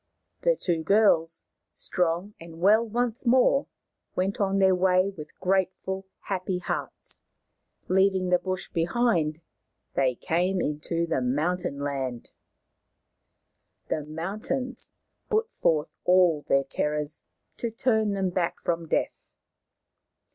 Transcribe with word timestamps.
The 0.41 0.55
two 0.55 0.81
girls, 0.81 1.43
strong 1.73 2.33
and 2.39 2.59
well 2.59 2.83
once 2.83 3.27
more, 3.27 3.67
went 4.15 4.39
on 4.39 4.57
their 4.57 4.73
way 4.73 5.11
with 5.15 5.39
grateful, 5.39 6.07
happy 6.21 6.57
hearts. 6.57 7.21
Leaving 7.87 8.29
the 8.29 8.39
bush 8.39 8.67
behind, 8.71 9.41
they 9.93 10.15
came 10.15 10.59
into 10.59 11.05
the 11.05 11.21
mountain 11.21 11.77
land. 11.77 12.31
The 13.89 14.03
mountains 14.03 14.93
put 15.29 15.51
forth 15.61 15.91
all 16.03 16.41
their 16.47 16.63
terrors 16.63 17.23
to 17.57 17.69
turn 17.69 18.13
them 18.13 18.31
back 18.31 18.59
from 18.63 18.87
death. 18.87 19.29